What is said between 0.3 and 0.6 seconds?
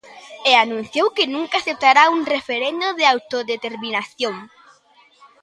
E